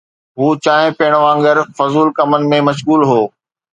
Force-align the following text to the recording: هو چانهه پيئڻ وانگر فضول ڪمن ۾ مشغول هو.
هو 0.37 0.47
چانهه 0.63 0.95
پيئڻ 0.97 1.13
وانگر 1.25 1.57
فضول 1.77 2.07
ڪمن 2.17 2.41
۾ 2.53 2.59
مشغول 2.69 3.01
هو. 3.09 3.21